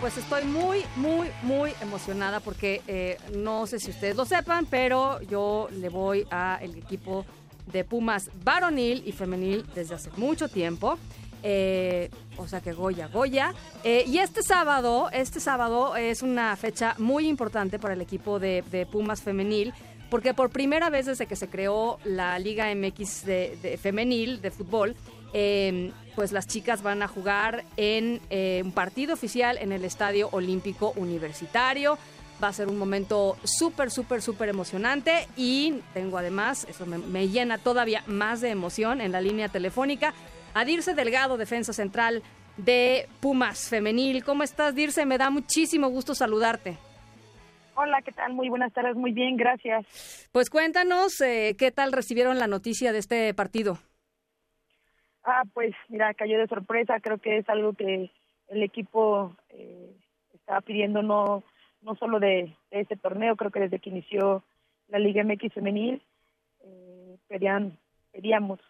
Pues 0.00 0.16
estoy 0.16 0.44
muy, 0.44 0.84
muy, 0.96 1.28
muy 1.42 1.72
emocionada 1.80 2.40
porque 2.40 2.82
eh, 2.86 3.18
no 3.34 3.66
sé 3.66 3.78
si 3.78 3.90
ustedes 3.90 4.16
lo 4.16 4.24
sepan, 4.24 4.66
pero 4.66 5.20
yo 5.22 5.68
le 5.70 5.88
voy 5.88 6.26
a 6.30 6.58
el 6.60 6.76
equipo 6.76 7.26
de 7.70 7.84
Pumas 7.84 8.30
varonil 8.42 9.02
y 9.06 9.12
femenil 9.12 9.64
desde 9.74 9.94
hace 9.94 10.10
mucho 10.16 10.48
tiempo. 10.48 10.98
Eh, 11.42 12.10
o 12.36 12.48
sea 12.48 12.60
que 12.60 12.72
Goya, 12.72 13.08
Goya. 13.08 13.54
Eh, 13.84 14.04
y 14.06 14.18
este 14.18 14.42
sábado, 14.42 15.10
este 15.12 15.40
sábado 15.40 15.94
es 15.96 16.22
una 16.22 16.56
fecha 16.56 16.94
muy 16.98 17.28
importante 17.28 17.78
para 17.78 17.94
el 17.94 18.00
equipo 18.00 18.38
de, 18.38 18.86
Pumas 18.90 19.20
femenil, 19.20 19.74
porque 20.10 20.32
por 20.32 20.50
primera 20.50 20.90
vez 20.90 21.06
desde 21.06 21.26
que 21.26 21.36
se 21.36 21.48
creó 21.48 21.98
la 22.04 22.38
Liga 22.38 22.72
MX 22.74 23.24
de 23.24 23.78
femenil 23.80 24.40
de 24.40 24.50
fútbol, 24.50 24.96
eh, 25.32 25.92
pues 26.14 26.32
las 26.32 26.46
chicas 26.46 26.82
van 26.82 27.02
a 27.02 27.08
jugar 27.08 27.64
en 27.76 28.20
eh, 28.30 28.62
un 28.64 28.72
partido 28.72 29.14
oficial 29.14 29.58
en 29.58 29.72
el 29.72 29.84
Estadio 29.84 30.28
Olímpico 30.32 30.92
Universitario. 30.96 31.98
Va 32.42 32.48
a 32.48 32.52
ser 32.52 32.68
un 32.68 32.78
momento 32.78 33.36
súper, 33.44 33.90
súper, 33.90 34.20
súper 34.20 34.48
emocionante 34.48 35.28
y 35.36 35.80
tengo 35.94 36.18
además, 36.18 36.66
eso 36.68 36.86
me, 36.86 36.98
me 36.98 37.28
llena 37.28 37.58
todavía 37.58 38.02
más 38.06 38.40
de 38.40 38.50
emoción 38.50 39.00
en 39.00 39.12
la 39.12 39.20
línea 39.20 39.48
telefónica, 39.48 40.12
a 40.54 40.64
Dirce 40.64 40.94
Delgado, 40.94 41.36
defensa 41.36 41.72
central 41.72 42.22
de 42.56 43.08
Pumas 43.20 43.68
Femenil. 43.68 44.24
¿Cómo 44.24 44.42
estás, 44.42 44.74
Dirce? 44.74 45.06
Me 45.06 45.18
da 45.18 45.30
muchísimo 45.30 45.88
gusto 45.88 46.14
saludarte. 46.14 46.76
Hola, 47.74 48.02
¿qué 48.02 48.12
tal? 48.12 48.34
Muy 48.34 48.48
buenas 48.48 48.72
tardes, 48.72 48.96
muy 48.96 49.12
bien, 49.12 49.36
gracias. 49.36 50.28
Pues 50.30 50.50
cuéntanos 50.50 51.20
eh, 51.20 51.56
qué 51.58 51.70
tal 51.70 51.92
recibieron 51.92 52.38
la 52.38 52.46
noticia 52.46 52.92
de 52.92 52.98
este 52.98 53.32
partido. 53.32 53.78
Ah, 55.24 55.44
pues 55.52 55.74
mira, 55.88 56.12
cayó 56.14 56.38
de 56.38 56.48
sorpresa, 56.48 57.00
creo 57.00 57.18
que 57.18 57.38
es 57.38 57.48
algo 57.48 57.74
que 57.74 58.10
el 58.48 58.62
equipo 58.62 59.36
eh, 59.50 59.94
estaba 60.34 60.60
pidiendo 60.60 61.02
no 61.02 61.44
no 61.82 61.96
solo 61.96 62.20
de, 62.20 62.56
de 62.70 62.80
este 62.80 62.96
torneo, 62.96 63.36
creo 63.36 63.50
que 63.50 63.60
desde 63.60 63.78
que 63.78 63.90
inició 63.90 64.42
la 64.88 64.98
Liga 64.98 65.24
MX 65.24 65.52
femenil, 65.52 66.02
eh, 66.60 67.16
pedían, 67.28 67.78
pedíamos 68.12 68.60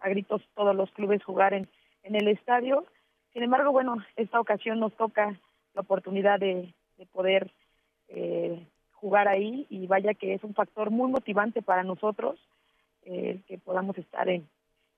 a 0.00 0.08
gritos 0.08 0.42
todos 0.54 0.74
los 0.74 0.90
clubes 0.92 1.22
jugar 1.24 1.54
en, 1.54 1.68
en 2.02 2.16
el 2.16 2.28
estadio. 2.28 2.84
Sin 3.32 3.42
embargo, 3.42 3.72
bueno, 3.72 3.96
esta 4.16 4.40
ocasión 4.40 4.80
nos 4.80 4.94
toca 4.96 5.38
la 5.74 5.80
oportunidad 5.80 6.40
de, 6.40 6.74
de 6.96 7.06
poder 7.06 7.50
eh, 8.08 8.66
jugar 8.92 9.28
ahí 9.28 9.66
y 9.68 9.86
vaya 9.86 10.14
que 10.14 10.34
es 10.34 10.42
un 10.42 10.54
factor 10.54 10.90
muy 10.90 11.10
motivante 11.10 11.62
para 11.62 11.84
nosotros 11.84 12.38
eh, 13.02 13.40
que 13.46 13.58
podamos 13.58 13.96
estar 13.98 14.28
en, 14.28 14.48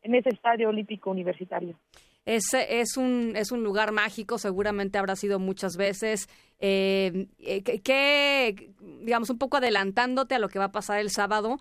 en 0.03 0.15
ese 0.15 0.31
estadio 0.31 0.69
olímpico 0.69 1.11
universitario. 1.11 1.79
Es, 2.25 2.53
es, 2.53 2.99
un, 2.99 3.33
es 3.37 3.53
un 3.53 3.65
lugar 3.65 3.91
mágico, 3.91 4.37
seguramente 4.37 4.99
habrá 4.99 5.17
sido 5.17 5.39
muchas 5.39 5.79
veces. 5.79 6.29
Eh, 6.61 7.27
eh, 7.39 7.63
¿Qué, 7.63 8.71
digamos, 9.01 9.31
un 9.31 9.39
poco 9.39 9.57
adelantándote 9.57 10.35
a 10.35 10.39
lo 10.39 10.49
que 10.49 10.59
va 10.59 10.67
a 10.67 10.73
pasar 10.73 11.01
el 11.01 11.09
sábado, 11.09 11.57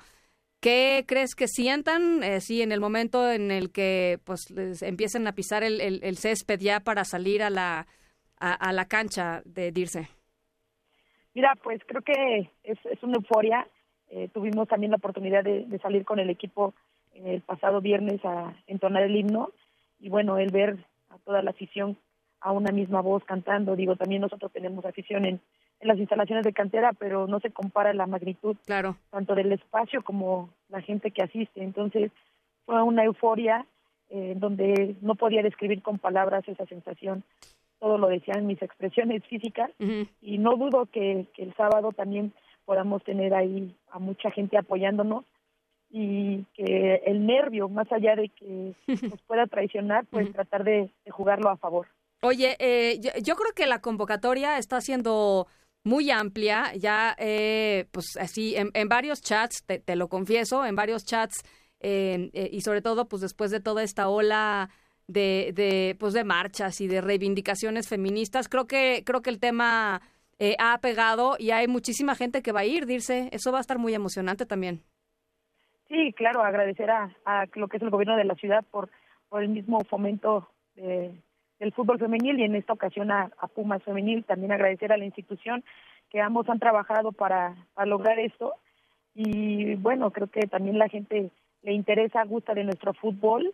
¿qué 0.60 1.06
crees 1.08 1.36
que 1.36 1.48
sientan, 1.48 2.22
eh, 2.22 2.42
sí, 2.42 2.62
en 2.62 2.74
el 2.74 2.82
momento 2.82 3.32
en 3.32 3.50
el 3.50 3.72
que 3.72 4.20
pues 4.26 4.50
les 4.52 4.82
empiecen 4.82 5.26
a 5.28 5.36
pisar 5.36 5.64
el, 5.64 5.80
el, 5.80 6.02
el 6.04 6.18
césped 6.18 6.60
ya 6.60 6.82
para 6.82 7.06
salir 7.06 7.44
a 7.44 7.50
la, 7.50 7.88
a, 8.38 8.54
a, 8.54 8.74
la 8.74 8.90
cancha 8.90 9.42
de 9.46 9.72
Dirce? 9.72 10.10
Mira, 11.34 11.54
pues 11.64 11.80
creo 11.88 12.02
que 12.02 12.52
es, 12.64 12.78
es 12.92 13.02
una 13.04 13.18
euforia. 13.18 13.66
Eh, 14.10 14.30
tuvimos 14.34 14.68
también 14.68 14.92
la 14.92 14.98
oportunidad 14.98 15.44
de, 15.44 15.66
de 15.66 15.80
salir 15.80 16.04
con 16.04 16.20
el 16.20 16.30
equipo 16.30 16.74
el 17.26 17.42
pasado 17.42 17.82
viernes 17.82 18.24
a 18.26 18.54
entonar 18.68 19.04
el 19.04 19.16
himno 19.16 19.50
y 20.00 20.10
bueno, 20.10 20.38
el 20.38 20.52
ver 20.52 20.78
a 21.10 21.18
toda 21.20 21.42
la 21.42 21.52
afición 21.52 21.98
a 22.40 22.52
una 22.52 22.72
misma 22.72 23.02
voz 23.02 23.24
cantando, 23.26 23.76
digo, 23.76 23.96
también 23.96 24.22
nosotros 24.22 24.52
tenemos 24.52 24.86
afición 24.86 25.26
en, 25.26 25.40
en 25.80 25.88
las 25.88 25.98
instalaciones 25.98 26.46
de 26.46 26.54
cantera, 26.54 26.94
pero 26.94 27.28
no 27.28 27.40
se 27.40 27.50
compara 27.52 27.94
la 27.94 28.06
magnitud 28.06 28.56
claro. 28.66 28.96
tanto 29.10 29.34
del 29.36 29.52
espacio 29.52 30.04
como 30.04 30.50
la 30.70 30.82
gente 30.82 31.12
que 31.12 31.24
asiste, 31.24 31.64
entonces 31.64 32.12
fue 32.66 32.82
una 32.84 33.04
euforia 33.04 33.66
eh, 34.10 34.36
donde 34.38 34.96
no 35.02 35.16
podía 35.16 35.42
describir 35.42 35.82
con 35.82 35.98
palabras 35.98 36.48
esa 36.48 36.66
sensación, 36.68 37.24
todo 37.80 37.98
lo 37.98 38.08
decían 38.08 38.46
mis 38.48 38.62
expresiones 38.62 39.24
físicas 39.26 39.72
Uh 39.80 39.84
-huh. 39.86 40.08
y 40.22 40.38
no 40.38 40.56
dudo 40.56 40.86
que, 40.86 41.26
que 41.34 41.44
el 41.44 41.54
sábado 41.56 41.92
también 41.92 42.32
podamos 42.66 43.04
tener 43.04 43.34
ahí 43.34 43.76
a 43.92 44.00
mucha 44.00 44.30
gente 44.32 44.58
apoyándonos 44.58 45.26
y 45.90 46.44
que 46.54 47.02
el 47.06 47.26
nervio, 47.26 47.70
más 47.70 47.92
allá 47.92 48.16
de 48.16 48.30
que 48.30 48.74
nos 49.12 49.22
pueda 49.24 49.48
traicionar, 49.48 50.06
pues 50.10 50.32
tratar 50.32 50.64
de, 50.64 50.90
de, 51.06 51.12
jugarlo 51.12 51.50
a 51.50 51.58
favor. 51.58 51.88
Oye, 52.22 52.56
eh, 52.60 53.00
yo, 53.00 53.12
yo, 53.22 53.36
creo 53.36 53.54
que 53.54 53.68
la 53.68 53.80
convocatoria 53.80 54.58
está 54.58 54.82
siendo 54.82 55.48
muy 55.84 56.10
amplia, 56.12 56.74
ya 56.76 57.16
eh, 57.20 57.86
pues 57.92 58.18
así 58.20 58.56
en, 58.56 58.72
en 58.74 58.90
varios 58.90 59.22
chats, 59.22 59.64
te, 59.66 59.80
te, 59.80 59.96
lo 59.96 60.10
confieso, 60.10 60.66
en 60.66 60.76
varios 60.76 61.06
chats 61.06 61.44
eh, 61.80 62.32
y 62.52 62.62
sobre 62.62 62.82
todo 62.82 63.08
pues 63.08 63.22
después 63.22 63.52
de 63.52 63.60
toda 63.60 63.84
esta 63.84 64.10
ola 64.10 64.70
de, 65.08 65.52
de 65.54 65.96
pues 66.00 66.14
de 66.14 66.24
marchas 66.24 66.82
y 66.82 66.88
de 66.88 67.02
reivindicaciones 67.02 67.88
feministas, 67.88 68.50
creo 68.50 68.66
que 68.68 69.04
creo 69.06 69.22
que 69.22 69.30
el 69.30 69.40
tema 69.40 70.02
ha 70.60 70.78
pegado 70.82 71.36
y 71.40 71.52
hay 71.52 71.68
muchísima 71.68 72.16
gente 72.16 72.42
que 72.42 72.52
va 72.52 72.62
a 72.62 72.66
ir, 72.66 72.86
dirse, 72.86 73.30
eso 73.32 73.52
va 73.52 73.60
a 73.60 73.62
estar 73.62 73.80
muy 73.80 73.94
emocionante 73.94 74.46
también. 74.46 74.84
Sí, 75.88 76.14
claro, 76.14 76.44
agradecer 76.44 76.90
a, 76.92 77.16
a, 77.26 77.46
lo 77.56 77.68
que 77.68 77.78
es 77.78 77.84
el 77.84 77.90
gobierno 77.90 78.18
de 78.18 78.26
la 78.26 78.36
ciudad 78.36 78.64
por, 78.72 78.90
por 79.30 79.42
el 79.42 79.50
mismo 79.50 79.80
fomento 79.90 80.50
de, 80.76 81.12
del 81.60 81.74
fútbol 81.74 81.98
femenil 81.98 82.40
y 82.40 82.44
en 82.44 82.56
esta 82.56 82.74
ocasión 82.74 83.12
a, 83.12 83.30
Pumas 83.56 83.84
femenil. 83.84 84.26
También 84.26 84.52
agradecer 84.52 84.92
a 84.92 84.98
la 84.98 85.06
institución 85.06 85.64
que 86.10 86.22
ambos 86.22 86.50
han 86.50 86.60
trabajado 86.60 87.12
para, 87.12 87.56
para 87.74 87.88
lograr 87.88 88.20
esto. 88.20 88.54
Y 89.16 89.76
bueno, 89.76 90.12
creo 90.12 90.28
que 90.28 90.42
también 90.48 90.78
la 90.78 90.90
gente 90.90 91.32
le 91.64 91.74
interesa, 91.74 92.24
gusta 92.24 92.54
de 92.54 92.64
nuestro 92.64 92.94
fútbol 92.94 93.54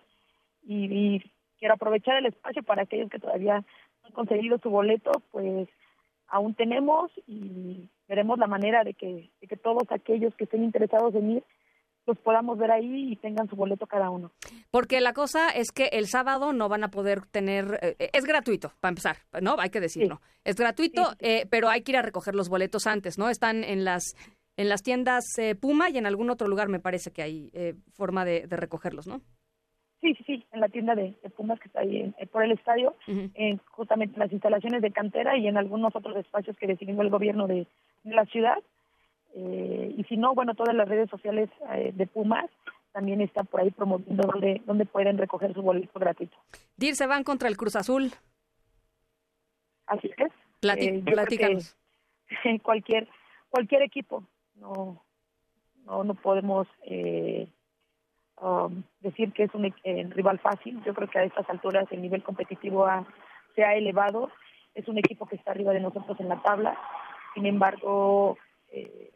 y, 0.64 0.86
y 0.86 1.32
quiero 1.60 1.76
aprovechar 1.76 2.18
el 2.18 2.26
espacio 2.26 2.64
para 2.64 2.84
aquellos 2.84 3.10
que 3.10 3.20
todavía 3.20 3.60
no 3.60 4.08
han 4.08 4.12
conseguido 4.12 4.58
su 4.58 4.70
boleto, 4.70 5.12
pues 5.32 5.70
aún 6.28 6.56
tenemos 6.56 7.12
y 7.28 7.90
veremos 8.08 8.38
la 8.40 8.48
manera 8.48 8.84
de 8.84 8.94
que, 8.94 9.30
de 9.40 9.48
que 9.48 9.56
todos 9.56 9.84
aquellos 9.90 10.36
que 10.36 10.44
estén 10.44 10.64
interesados 10.64 11.16
en 11.16 11.38
ir 11.38 11.44
los 12.06 12.18
podamos 12.20 12.58
ver 12.58 12.72
ahí 12.72 13.12
y 13.14 13.16
tengan 13.16 13.48
su 13.48 13.56
boleto 13.56 13.88
cada 13.88 14.10
uno. 14.10 14.32
Porque 14.72 15.00
la 15.02 15.14
cosa 15.14 15.50
es 15.50 15.72
que 15.72 15.86
el 15.94 16.08
sábado 16.08 16.52
no 16.54 16.68
van 16.70 16.84
a 16.84 16.90
poder 16.92 17.26
tener, 17.28 17.80
eh, 17.82 18.10
es 18.12 18.26
gratuito, 18.26 18.74
para 18.80 18.90
empezar, 18.90 19.18
¿no? 19.42 19.56
Hay 19.60 19.70
que 19.70 19.80
decirlo. 19.80 20.20
Sí. 20.22 20.40
Es 20.46 20.56
gratuito, 20.56 21.04
sí, 21.04 21.18
sí. 21.20 21.26
Eh, 21.28 21.48
pero 21.50 21.70
hay 21.70 21.82
que 21.82 21.94
ir 21.94 21.98
a 21.98 22.02
recoger 22.02 22.36
los 22.36 22.50
boletos 22.50 22.88
antes, 22.88 23.18
¿no? 23.18 23.30
Están 23.30 23.64
en 23.64 23.86
las 23.86 24.16
en 24.58 24.70
las 24.70 24.84
tiendas 24.84 25.24
eh, 25.40 25.56
Puma 25.56 25.90
y 25.90 25.98
en 25.98 26.06
algún 26.06 26.30
otro 26.30 26.48
lugar 26.48 26.70
me 26.70 26.80
parece 26.80 27.12
que 27.12 27.24
hay 27.24 27.50
eh, 27.54 27.74
forma 27.94 28.26
de, 28.26 28.46
de, 28.48 28.56
recogerlos, 28.56 29.08
¿no? 29.08 29.22
Sí, 30.02 30.14
sí, 30.16 30.24
sí, 30.26 30.46
en 30.52 30.60
la 30.60 30.68
tienda 30.68 30.96
de, 30.96 31.16
de 31.24 31.30
Pumas 31.30 31.60
que 31.60 31.68
está 31.70 31.80
ahí 31.80 31.98
en, 31.98 32.16
eh, 32.20 32.28
por 32.28 32.44
el 32.44 32.52
estadio, 32.52 32.96
uh 33.08 33.12
-huh. 33.12 33.60
justamente 33.72 34.16
en 34.16 34.20
las 34.20 34.32
instalaciones 34.32 34.82
de 34.82 34.92
cantera 34.92 35.38
y 35.38 35.48
en 35.48 35.58
algunos 35.58 35.96
otros 35.96 36.18
espacios 36.18 36.58
que 36.58 36.68
decidió 36.68 37.02
el 37.02 37.10
gobierno 37.10 37.48
de, 37.48 37.68
de 38.04 38.14
la 38.14 38.26
ciudad. 38.26 38.58
Eh, 39.36 39.96
y 39.98 40.04
si 40.06 40.18
no, 40.18 40.36
bueno, 40.36 40.54
todas 40.54 40.76
las 40.76 40.88
redes 40.88 41.10
sociales 41.10 41.50
eh, 41.72 41.92
de 41.94 42.08
Pumas 42.08 42.50
también 42.92 43.22
está 43.22 43.44
por 43.44 43.62
ahí 43.62 43.72
promoviendo 43.72 44.28
donde, 44.32 44.62
donde 44.66 44.86
pueden 44.86 45.18
recoger 45.18 45.54
su 45.54 45.62
boleto 45.62 46.00
gratuito. 46.00 46.38
Dir 46.78 46.96
se 46.96 47.08
van 47.08 47.24
contra 47.24 47.50
el 47.50 47.58
Cruz 47.58 47.76
Azul. 47.76 48.12
Así 49.88 50.12
es. 50.18 50.32
Plati 50.62 50.88
eh, 50.88 51.04
platícanos. 51.04 51.76
cualquier, 52.64 53.08
cualquier 53.50 53.82
equipo, 53.82 54.24
no, 54.56 55.04
no, 55.86 56.04
no 56.04 56.14
podemos 56.16 56.68
eh, 56.86 57.48
um, 58.42 58.84
decir 59.02 59.34
que 59.34 59.44
es 59.44 59.54
un 59.54 59.66
eh, 59.66 60.08
rival 60.10 60.40
fácil. 60.40 60.82
Yo 60.84 60.94
creo 60.94 61.10
que 61.10 61.20
a 61.20 61.24
estas 61.24 61.50
alturas 61.50 61.86
el 61.92 62.02
nivel 62.02 62.24
competitivo 62.24 62.86
ha, 62.86 63.06
se 63.56 63.64
ha 63.64 63.76
elevado. 63.76 64.32
Es 64.74 64.88
un 64.88 64.98
equipo 64.98 65.26
que 65.26 65.36
está 65.36 65.52
arriba 65.52 65.74
de 65.74 65.82
nosotros 65.82 66.20
en 66.20 66.30
la 66.30 66.42
tabla. 66.42 66.78
Sin 67.34 67.46
embargo, 67.46 68.38
eh, 68.72 69.12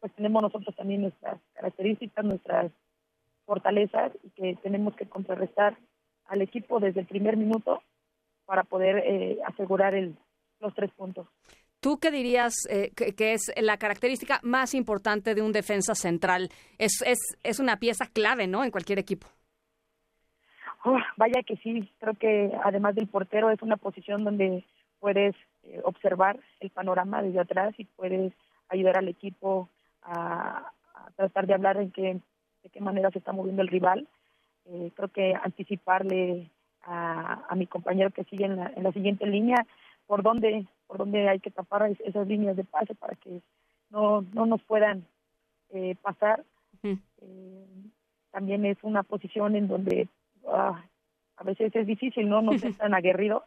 pues 0.00 0.12
tenemos 0.14 0.42
nosotros 0.42 0.74
también 0.76 1.02
nuestras 1.02 1.40
características, 1.54 2.24
nuestras 2.24 2.72
fortalezas 3.44 4.12
y 4.22 4.30
que 4.30 4.56
tenemos 4.62 4.94
que 4.96 5.06
contrarrestar 5.06 5.76
al 6.26 6.42
equipo 6.42 6.80
desde 6.80 7.00
el 7.00 7.06
primer 7.06 7.36
minuto 7.36 7.82
para 8.44 8.64
poder 8.64 8.98
eh, 8.98 9.38
asegurar 9.46 9.94
el, 9.94 10.16
los 10.60 10.74
tres 10.74 10.90
puntos. 10.92 11.26
¿Tú 11.80 11.98
qué 11.98 12.10
dirías 12.10 12.54
eh, 12.68 12.90
que, 12.94 13.32
es 13.32 13.52
la 13.56 13.76
característica 13.76 14.40
más 14.42 14.74
importante 14.74 15.34
de 15.34 15.42
un 15.42 15.52
defensa 15.52 15.94
central? 15.94 16.50
Es, 16.76 17.02
es, 17.06 17.18
es 17.44 17.60
una 17.60 17.76
pieza 17.76 18.06
clave, 18.06 18.46
¿no? 18.48 18.64
En 18.64 18.70
cualquier 18.70 18.98
equipo. 18.98 19.28
vaya 21.16 21.42
que 21.46 21.56
sí, 21.56 21.88
creo 21.98 22.14
que 22.14 22.50
además 22.64 22.96
del 22.96 23.06
portero 23.06 23.50
es 23.50 23.62
una 23.62 23.76
posición 23.76 24.24
donde 24.24 24.64
puedes 24.98 25.36
eh, 25.62 25.80
observar 25.84 26.40
el 26.60 26.70
panorama 26.70 27.22
desde 27.22 27.40
atrás 27.40 27.74
y 27.78 27.84
puedes 27.84 28.32
ayudar 28.68 28.98
al 28.98 29.08
equipo 29.08 29.68
a, 30.08 30.72
tratar 31.16 31.46
de 31.46 31.54
hablar 31.54 31.78
en 31.78 31.90
qué, 31.90 32.20
de 32.62 32.70
qué 32.70 32.80
manera 32.80 33.10
se 33.10 33.18
está 33.18 33.32
moviendo 33.32 33.62
el 33.62 33.68
rival. 33.68 34.06
Eh, 34.66 34.92
creo 34.94 35.08
que 35.08 35.34
anticiparle 35.34 36.50
a, 36.82 37.46
a, 37.48 37.54
mi 37.54 37.66
compañero 37.66 38.10
que 38.10 38.24
sigue 38.24 38.44
en 38.44 38.56
la, 38.56 38.72
en 38.76 38.82
la 38.82 38.92
siguiente 38.92 39.26
línea 39.26 39.66
por 40.06 40.22
dónde 40.22 40.66
por 40.88 40.98
dónde 40.98 41.28
hay 41.28 41.38
que 41.38 41.50
tapar 41.50 41.88
esas 42.04 42.26
líneas 42.26 42.56
de 42.56 42.64
pase 42.64 42.94
para 42.94 43.14
que 43.16 43.42
no, 43.90 44.22
no 44.32 44.46
nos 44.46 44.62
puedan 44.62 45.06
eh, 45.70 45.94
pasar. 46.02 46.44
Eh, 46.82 47.66
también 48.30 48.64
es 48.64 48.78
una 48.82 49.02
posición 49.02 49.54
en 49.54 49.68
donde 49.68 50.08
ah, 50.48 50.82
a 51.36 51.44
veces 51.44 51.74
es 51.76 51.86
difícil, 51.86 52.28
¿no? 52.28 52.40
No 52.40 52.58
ser 52.58 52.74
tan 52.78 52.94
aguerrido. 52.94 53.44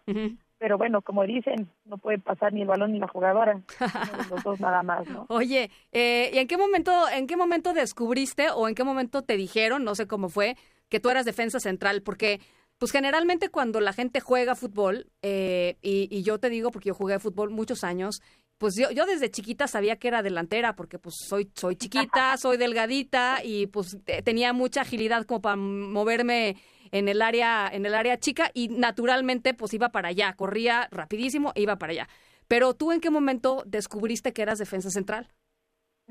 Pero 0.62 0.78
bueno, 0.78 1.02
como 1.02 1.24
dicen, 1.24 1.68
no 1.86 1.98
puede 1.98 2.20
pasar 2.20 2.54
ni 2.54 2.62
el 2.62 2.68
balón 2.68 2.92
ni 2.92 3.00
la 3.00 3.08
jugadora, 3.08 3.60
los 4.30 4.44
dos 4.44 4.60
nada 4.60 4.84
más, 4.84 5.08
¿no? 5.08 5.26
Oye, 5.28 5.72
eh, 5.92 6.30
¿y 6.32 6.38
en 6.38 6.48
qué 6.48 6.56
momento, 6.56 7.10
en 7.10 7.26
qué 7.26 7.36
momento 7.36 7.74
descubriste 7.74 8.52
o 8.52 8.68
en 8.68 8.76
qué 8.76 8.84
momento 8.84 9.24
te 9.24 9.38
dijeron, 9.38 9.84
no 9.84 9.96
sé 9.96 10.06
cómo 10.06 10.30
fue, 10.30 10.56
que 10.88 11.00
tú 11.00 11.10
eras 11.10 11.26
defensa 11.26 11.60
central? 11.60 12.04
Porque 12.04 12.42
pues 12.78 12.92
generalmente 12.92 13.50
cuando 13.50 13.82
la 13.82 13.92
gente 13.92 14.20
juega 14.20 14.54
fútbol, 14.54 15.08
eh, 15.24 15.78
y, 15.82 16.22
yo 16.22 16.40
te 16.40 16.52
digo 16.52 16.70
porque 16.70 16.90
yo 16.90 16.94
jugué 16.94 17.18
fútbol 17.18 17.50
muchos 17.50 17.84
años, 17.84 18.22
pues 18.60 18.76
yo, 18.78 18.92
yo 18.92 19.08
desde 19.08 19.32
chiquita 19.32 19.68
sabía 19.68 19.96
que 19.96 20.10
era 20.10 20.22
delantera 20.22 20.76
porque 20.76 21.00
pues 21.00 21.16
soy, 21.28 21.50
soy 21.56 21.76
chiquita, 21.76 22.38
soy 22.38 22.58
delgadita 22.58 23.40
y 23.44 23.66
pues 23.66 23.98
tenía 24.24 24.54
mucha 24.54 24.82
agilidad 24.82 25.26
como 25.26 25.42
para 25.42 25.56
moverme 25.56 26.58
en 26.92 27.08
el 27.08 27.22
área, 27.22 27.70
en 27.72 27.86
el 27.86 27.96
área 27.96 28.18
chica 28.18 28.52
y 28.54 28.68
naturalmente 28.70 29.54
pues 29.54 29.74
iba 29.74 29.90
para 29.90 30.10
allá, 30.10 30.34
corría 30.34 30.88
rapidísimo 30.92 31.52
e 31.56 31.62
iba 31.62 31.78
para 31.78 31.92
allá. 31.92 32.08
Pero 32.48 32.74
tú 32.74 32.92
en 32.92 33.00
qué 33.00 33.10
momento 33.10 33.64
descubriste 33.66 34.34
que 34.34 34.42
eras 34.42 34.60
defensa 34.60 34.90
central? 34.90 35.28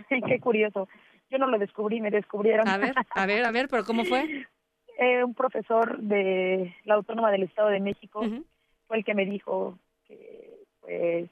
Sí, 0.09 0.21
qué 0.27 0.41
curioso. 0.41 0.89
Yo 1.31 1.39
no 1.39 1.47
lo 1.47 1.59
descubrí, 1.59 2.01
me 2.01 2.11
descubrieron. 2.11 2.67
A 2.67 2.79
ver, 2.79 2.95
a 3.11 3.27
ver, 3.27 3.45
a 3.45 3.51
ver, 3.51 3.69
pero 3.69 3.85
¿cómo 3.85 4.05
fue? 4.05 4.47
Eh, 5.03 5.25
un 5.25 5.33
profesor 5.33 5.99
de 5.99 6.77
la 6.85 6.97
Autónoma 6.97 7.31
del 7.31 7.45
Estado 7.45 7.71
de 7.71 7.81
México 7.81 8.21
fue 8.87 8.99
el 8.99 9.05
que 9.05 9.15
me 9.15 9.25
dijo 9.25 9.79
que 10.07 10.59
pues 10.79 11.31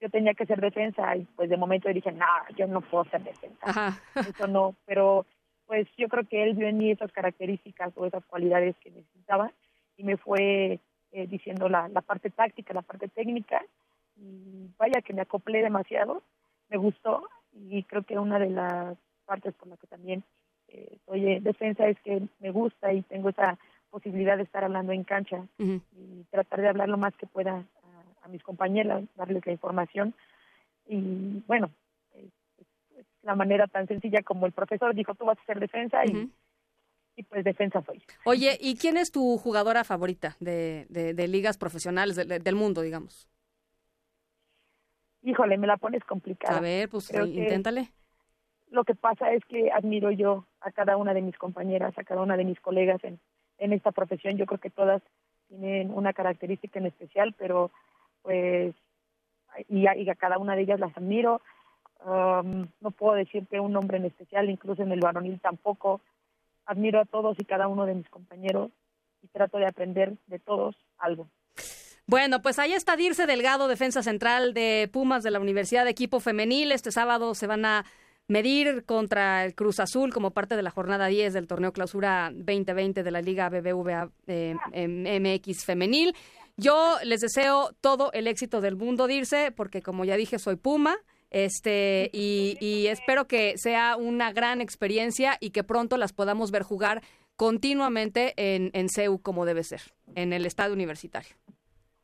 yo 0.00 0.10
tenía 0.10 0.34
que 0.34 0.46
ser 0.46 0.60
defensa 0.60 1.14
y 1.14 1.24
pues 1.36 1.48
de 1.48 1.56
momento 1.56 1.88
dije, 1.88 2.10
no, 2.10 2.26
yo 2.56 2.66
no 2.66 2.80
puedo 2.80 3.04
ser 3.04 3.22
defensa. 3.22 4.00
Eso 4.16 4.48
no, 4.48 4.74
pero 4.84 5.26
pues 5.68 5.86
yo 5.96 6.08
creo 6.08 6.26
que 6.26 6.42
él 6.42 6.54
vio 6.54 6.66
en 6.66 6.78
mí 6.78 6.90
esas 6.90 7.12
características 7.12 7.92
o 7.94 8.06
esas 8.06 8.24
cualidades 8.24 8.74
que 8.78 8.90
necesitaba 8.90 9.52
y 9.96 10.02
me 10.02 10.16
fue 10.16 10.80
eh, 11.12 11.26
diciendo 11.28 11.68
la, 11.68 11.88
la 11.88 12.00
parte 12.00 12.30
táctica, 12.30 12.74
la 12.74 12.82
parte 12.82 13.06
técnica 13.08 13.62
y 14.16 14.70
vaya 14.78 15.02
que 15.02 15.12
me 15.12 15.22
acoplé 15.22 15.62
demasiado, 15.62 16.22
me 16.70 16.78
gustó 16.78 17.28
y 17.52 17.82
creo 17.84 18.02
que 18.02 18.18
una 18.18 18.38
de 18.38 18.50
las 18.50 18.96
partes 19.26 19.54
por 19.54 19.68
la 19.68 19.76
que 19.76 19.86
también 19.86 20.24
eh, 20.68 20.98
soy 21.06 21.38
defensa 21.40 21.86
es 21.86 22.00
que 22.00 22.22
me 22.40 22.50
gusta 22.50 22.92
y 22.92 23.02
tengo 23.02 23.28
esa 23.28 23.58
posibilidad 23.90 24.36
de 24.36 24.44
estar 24.44 24.64
hablando 24.64 24.92
en 24.92 25.04
cancha 25.04 25.46
y 25.58 26.24
tratar 26.30 26.60
de 26.62 26.68
hablar 26.68 26.88
lo 26.88 26.98
más 26.98 27.14
que 27.16 27.26
pueda 27.26 27.64
a, 28.22 28.28
mis 28.28 28.42
compañeras, 28.42 29.04
darles 29.16 29.46
la 29.46 29.52
información. 29.52 30.12
Y 30.86 31.42
bueno, 31.46 31.70
la 33.22 33.34
manera 33.34 33.66
tan 33.66 33.86
sencilla 33.86 34.22
como 34.22 34.46
el 34.46 34.52
profesor 34.52 34.94
dijo, 34.94 35.14
tú 35.14 35.24
vas 35.24 35.38
a 35.38 35.44
ser 35.44 35.60
defensa 35.60 36.04
y, 36.06 36.30
y 37.16 37.22
pues 37.24 37.44
defensa 37.44 37.82
soy. 37.82 38.02
Oye, 38.24 38.56
¿y 38.60 38.76
quién 38.76 38.96
es 38.96 39.10
tu 39.10 39.38
jugadora 39.38 39.84
favorita 39.84 40.36
de, 40.40 40.86
de, 40.88 41.28
ligas 41.28 41.58
profesionales 41.58 42.16
del 42.16 42.54
mundo, 42.54 42.82
digamos? 42.82 43.28
Híjole, 45.22 45.58
me 45.58 45.66
la 45.66 45.76
pones 45.76 46.04
complicada. 46.04 46.56
A 46.56 46.60
ver, 46.60 46.88
pues 46.88 47.12
inténtale 47.12 47.92
lo 48.70 48.84
que 48.84 48.94
pasa 48.94 49.32
es 49.32 49.44
que 49.46 49.70
admiro 49.70 50.10
yo 50.10 50.44
a 50.60 50.70
cada 50.72 50.96
una 50.96 51.14
de 51.14 51.22
mis 51.22 51.36
compañeras, 51.38 51.96
a 51.98 52.04
cada 52.04 52.22
una 52.22 52.36
de 52.36 52.44
mis 52.44 52.60
colegas 52.60 53.02
en, 53.04 53.18
en 53.58 53.72
esta 53.72 53.92
profesión. 53.92 54.36
Yo 54.36 54.46
creo 54.46 54.60
que 54.60 54.70
todas 54.70 55.02
tienen 55.48 55.90
una 55.90 56.12
característica 56.12 56.78
en 56.78 56.86
especial, 56.86 57.34
pero 57.38 57.70
pues 58.22 58.74
y 59.68 59.86
a, 59.86 59.96
y 59.96 60.08
a 60.08 60.14
cada 60.14 60.38
una 60.38 60.54
de 60.54 60.62
ellas 60.62 60.80
las 60.80 60.96
admiro. 60.96 61.40
Um, 62.04 62.68
no 62.80 62.90
puedo 62.90 63.14
decirte 63.14 63.60
un 63.60 63.72
nombre 63.72 63.96
en 63.96 64.04
especial, 64.04 64.48
incluso 64.50 64.82
en 64.82 64.92
el 64.92 65.00
varonil 65.00 65.40
tampoco. 65.40 66.00
Admiro 66.66 67.00
a 67.00 67.04
todos 67.04 67.38
y 67.40 67.44
cada 67.44 67.66
uno 67.66 67.86
de 67.86 67.94
mis 67.94 68.08
compañeros 68.08 68.70
y 69.22 69.26
trato 69.28 69.58
de 69.58 69.66
aprender 69.66 70.14
de 70.26 70.38
todos 70.38 70.76
algo. 70.98 71.28
Bueno, 72.06 72.40
pues 72.40 72.58
ahí 72.58 72.72
está 72.72 72.96
Dirce 72.96 73.26
Delgado, 73.26 73.68
defensa 73.68 74.02
central 74.02 74.54
de 74.54 74.88
Pumas 74.92 75.22
de 75.22 75.30
la 75.30 75.40
Universidad 75.40 75.84
de 75.84 75.90
Equipo 75.90 76.20
Femenil. 76.20 76.72
Este 76.72 76.90
sábado 76.90 77.34
se 77.34 77.46
van 77.46 77.64
a 77.64 77.84
medir 78.28 78.84
contra 78.84 79.44
el 79.44 79.54
Cruz 79.54 79.80
Azul 79.80 80.12
como 80.12 80.30
parte 80.30 80.56
de 80.56 80.62
la 80.62 80.70
jornada 80.70 81.06
10 81.06 81.32
del 81.32 81.46
torneo 81.46 81.72
clausura 81.72 82.30
2020 82.32 83.02
de 83.02 83.10
la 83.10 83.22
Liga 83.22 83.48
BBVA 83.48 84.10
eh, 84.26 84.54
MX 85.20 85.64
femenil. 85.64 86.14
Yo 86.56 86.96
les 87.04 87.20
deseo 87.20 87.70
todo 87.80 88.12
el 88.12 88.26
éxito 88.26 88.60
del 88.60 88.76
mundo, 88.76 89.06
Dirce, 89.06 89.52
porque 89.52 89.82
como 89.82 90.04
ya 90.04 90.16
dije, 90.16 90.38
soy 90.38 90.56
Puma. 90.56 90.96
Este, 91.30 92.10
y, 92.12 92.86
espero 92.88 93.26
que 93.26 93.58
sea 93.58 93.96
una 93.96 94.32
gran 94.32 94.60
experiencia 94.60 95.36
y 95.40 95.50
que 95.50 95.64
pronto 95.64 95.96
las 95.96 96.12
podamos 96.12 96.50
ver 96.50 96.62
jugar 96.62 97.02
continuamente 97.36 98.32
en, 98.36 98.70
en 98.72 98.88
CEU 98.88 99.20
como 99.20 99.44
debe 99.44 99.62
ser, 99.62 99.82
en 100.14 100.32
el 100.32 100.46
estadio 100.46 100.74
universitario. 100.74 101.36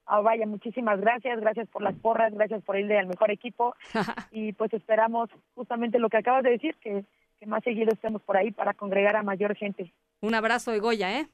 Oh, 0.06 0.22
vaya, 0.22 0.46
muchísimas 0.46 1.00
gracias, 1.00 1.40
gracias 1.40 1.66
por 1.68 1.82
las 1.82 1.94
porras, 1.96 2.34
gracias 2.34 2.62
por 2.62 2.78
irle 2.78 2.98
al 2.98 3.06
mejor 3.06 3.30
equipo 3.30 3.74
y 4.30 4.52
pues 4.52 4.72
esperamos 4.74 5.30
justamente 5.54 5.98
lo 5.98 6.10
que 6.10 6.18
acabas 6.18 6.42
de 6.42 6.50
decir, 6.50 6.76
que, 6.82 7.04
que 7.40 7.46
más 7.46 7.64
seguido 7.64 7.90
estemos 7.92 8.20
por 8.22 8.36
ahí 8.36 8.50
para 8.50 8.74
congregar 8.74 9.16
a 9.16 9.22
mayor 9.22 9.56
gente. 9.56 9.92
Un 10.20 10.34
abrazo 10.34 10.72
de 10.72 10.78
Goya, 10.78 11.20
¿eh? 11.20 11.26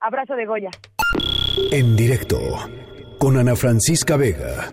Abrazo 0.00 0.36
de 0.36 0.46
Goya. 0.46 0.70
En 1.72 1.96
directo 1.96 2.38
con 3.18 3.36
Ana 3.36 3.56
Francisca 3.56 4.16
Vega. 4.16 4.72